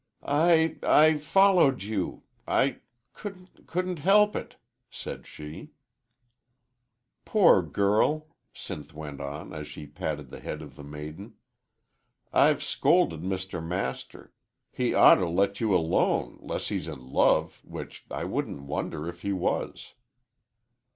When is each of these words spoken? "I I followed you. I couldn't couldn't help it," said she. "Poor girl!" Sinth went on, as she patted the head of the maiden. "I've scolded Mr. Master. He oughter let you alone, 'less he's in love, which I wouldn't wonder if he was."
"I 0.23 0.77
I 0.81 1.19
followed 1.19 1.83
you. 1.83 2.23
I 2.47 2.79
couldn't 3.13 3.67
couldn't 3.67 3.99
help 3.99 4.35
it," 4.35 4.55
said 4.89 5.27
she. 5.27 5.73
"Poor 7.23 7.61
girl!" 7.61 8.33
Sinth 8.51 8.95
went 8.95 9.21
on, 9.21 9.53
as 9.53 9.67
she 9.67 9.85
patted 9.85 10.31
the 10.31 10.39
head 10.39 10.63
of 10.63 10.75
the 10.75 10.83
maiden. 10.83 11.35
"I've 12.33 12.63
scolded 12.63 13.21
Mr. 13.21 13.63
Master. 13.63 14.33
He 14.71 14.91
oughter 14.95 15.29
let 15.29 15.61
you 15.61 15.75
alone, 15.75 16.39
'less 16.41 16.69
he's 16.69 16.87
in 16.87 17.05
love, 17.11 17.61
which 17.63 18.07
I 18.09 18.23
wouldn't 18.23 18.63
wonder 18.63 19.07
if 19.07 19.21
he 19.21 19.33
was." 19.33 19.93